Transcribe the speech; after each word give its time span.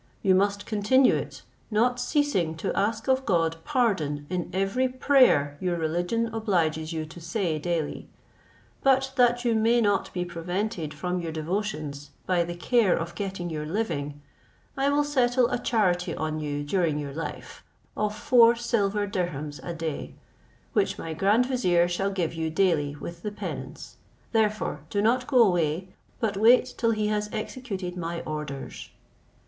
You 0.23 0.33
must 0.33 0.65
continue 0.65 1.13
it, 1.13 1.43
not 1.69 1.99
ceasing 1.99 2.55
to 2.55 2.75
ask 2.75 3.07
of 3.07 3.23
God 3.23 3.57
pardon 3.63 4.25
in 4.31 4.49
every 4.51 4.89
prayer 4.89 5.57
your 5.61 5.77
religion 5.77 6.25
obliges 6.33 6.91
you 6.91 7.05
to 7.05 7.21
say 7.21 7.59
daily: 7.59 8.09
but 8.81 9.11
that 9.15 9.45
you 9.45 9.53
may 9.53 9.79
not 9.79 10.11
be 10.11 10.25
prevented 10.25 10.91
from 10.91 11.21
your 11.21 11.31
devotions 11.31 12.09
by 12.25 12.43
the 12.43 12.55
care 12.55 12.97
of 12.97 13.13
getting 13.13 13.51
your 13.51 13.67
living, 13.67 14.19
I 14.75 14.89
will 14.89 15.03
settle 15.03 15.47
a 15.51 15.59
charity 15.59 16.15
on 16.15 16.39
you 16.39 16.63
during 16.63 16.97
your 16.97 17.13
life, 17.13 17.63
of 17.95 18.15
four 18.17 18.55
silver 18.55 19.05
dirhems 19.07 19.59
a 19.63 19.75
day, 19.75 20.15
which 20.73 20.97
my 20.97 21.13
grand 21.13 21.45
vizier 21.45 21.87
shall 21.87 22.09
give 22.09 22.33
you 22.33 22.49
daily 22.49 22.95
with 22.95 23.21
the 23.21 23.31
penance, 23.31 23.97
therefore 24.31 24.81
do 24.89 24.99
not 24.99 25.27
go 25.27 25.43
away, 25.43 25.89
but 26.19 26.37
wait 26.37 26.73
till 26.75 26.89
he 26.89 27.09
has 27.09 27.29
executed 27.31 27.95
my 27.95 28.21
orders." 28.21 28.89